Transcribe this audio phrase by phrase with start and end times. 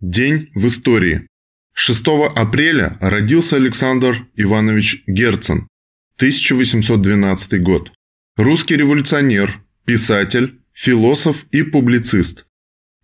[0.00, 1.26] День в истории.
[1.74, 5.68] 6 апреля родился Александр Иванович Герцен,
[6.16, 7.92] 1812 год.
[8.38, 12.46] Русский революционер, писатель, философ и публицист.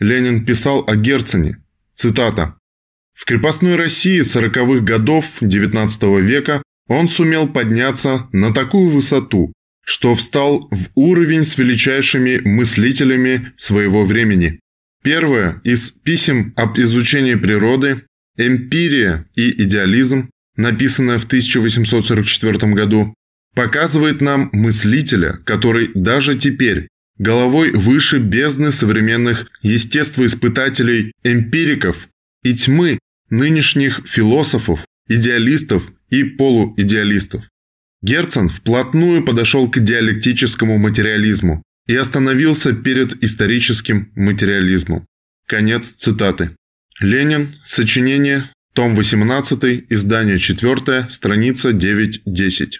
[0.00, 1.62] Ленин писал о Герцене,
[1.94, 2.58] цитата,
[3.14, 9.52] «В крепостной России 40-х годов XIX века он сумел подняться на такую высоту,
[9.84, 14.58] что встал в уровень с величайшими мыслителями своего времени.
[15.02, 18.02] Первое из писем об изучении природы
[18.36, 23.14] «Эмпирия и идеализм», написанное в 1844 году,
[23.54, 32.08] показывает нам мыслителя, который даже теперь, головой выше бездны современных естествоиспытателей, эмпириков
[32.42, 32.98] и тьмы
[33.30, 37.48] нынешних философов, идеалистов и полуидеалистов.
[38.02, 45.06] Герцен вплотную подошел к диалектическому материализму, и остановился перед историческим материализмом.
[45.48, 46.54] Конец цитаты.
[47.00, 47.56] Ленин.
[47.64, 48.48] Сочинение.
[48.74, 49.86] Том 18.
[49.90, 51.10] Издание 4.
[51.10, 52.74] Страница 9-10.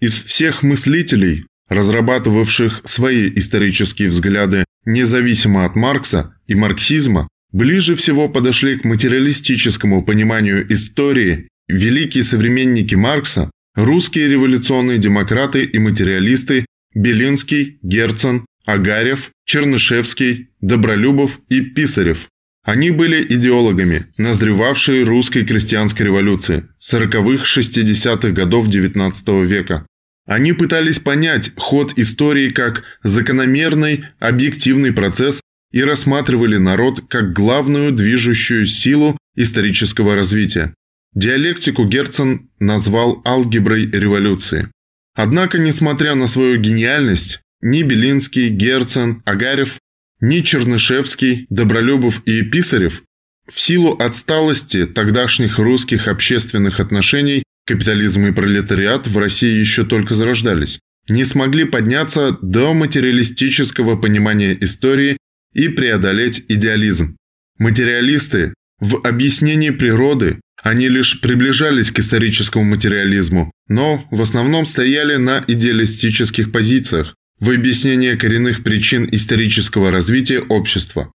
[0.00, 8.76] Из всех мыслителей, разрабатывавших свои исторические взгляды независимо от Маркса и марксизма, ближе всего подошли
[8.76, 19.30] к материалистическому пониманию истории великие современники Маркса, русские революционные демократы и материалисты Белинский, Герцен, Агарев,
[19.44, 22.28] Чернышевский, Добролюбов и Писарев.
[22.62, 29.86] Они были идеологами, назревавшей русской крестьянской революции 40-х-60-х годов XIX века.
[30.26, 35.40] Они пытались понять ход истории как закономерный, объективный процесс
[35.72, 40.74] и рассматривали народ как главную движущую силу исторического развития.
[41.14, 44.68] Диалектику Герцен назвал алгеброй революции.
[45.14, 49.78] Однако, несмотря на свою гениальность, ни Белинский, Герцен, Агарев,
[50.20, 53.02] ни Чернышевский, Добролюбов и Писарев
[53.50, 60.78] в силу отсталости тогдашних русских общественных отношений капитализм и пролетариат в России еще только зарождались,
[61.08, 65.16] не смогли подняться до материалистического понимания истории
[65.52, 67.16] и преодолеть идеализм.
[67.58, 75.44] Материалисты в объяснении природы они лишь приближались к историческому материализму, но в основном стояли на
[75.46, 81.10] идеалистических позициях, в объяснение коренных причин исторического развития общества.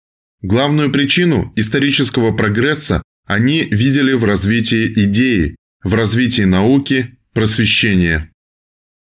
[0.43, 8.31] Главную причину исторического прогресса они видели в развитии идеи, в развитии науки, просвещения.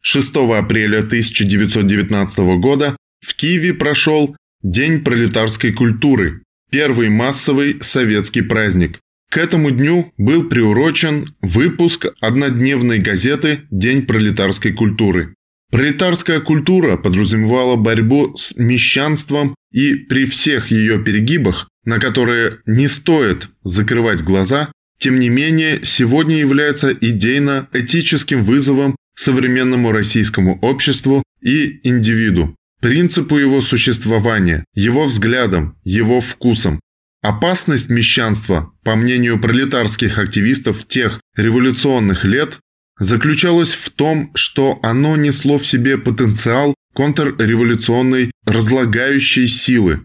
[0.03, 8.99] 6 апреля 1919 года в Киеве прошел День пролетарской культуры, первый массовый советский праздник.
[9.31, 15.35] К этому дню был приурочен выпуск однодневной газеты «День пролетарской культуры».
[15.71, 23.49] Пролетарская культура подразумевала борьбу с мещанством и при всех ее перегибах, на которые не стоит
[23.63, 33.39] закрывать глаза, тем не менее сегодня является идейно-этическим вызовом современному российскому обществу и индивиду, принципу
[33.39, 36.81] его существования, его взглядам, его вкусам.
[37.23, 42.59] Опасность мещанства, по мнению пролетарских активистов тех революционных лет,
[43.01, 50.05] заключалась в том, что оно несло в себе потенциал контрреволюционной разлагающей силы.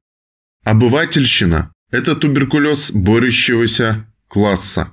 [0.63, 4.91] Обывательщина– это туберкулез борющегося класса.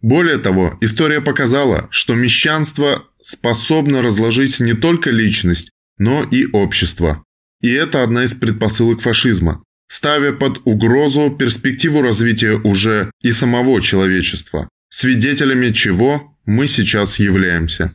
[0.00, 7.24] Более того, история показала, что мещанство способно разложить не только личность, но и общество.
[7.60, 14.68] И это одна из предпосылок фашизма, ставя под угрозу перспективу развития уже и самого человечества,
[14.88, 17.92] свидетелями чего мы сейчас являемся.